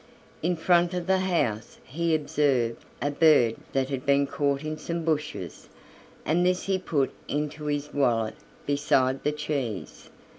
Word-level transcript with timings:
In 0.41 0.55
front 0.55 0.95
of 0.95 1.05
the 1.05 1.19
house 1.19 1.77
he 1.85 2.15
observed 2.15 2.83
a 3.03 3.11
bird 3.11 3.57
that 3.73 3.89
had 3.89 4.03
been 4.03 4.25
caught 4.25 4.63
in 4.63 4.75
some 4.79 5.03
bushes, 5.05 5.69
and 6.25 6.43
this 6.43 6.63
he 6.63 6.79
put 6.79 7.11
into 7.27 7.65
his 7.67 7.93
wallet 7.93 8.33
beside 8.65 9.23
the 9.23 9.31
cheese. 9.31 10.09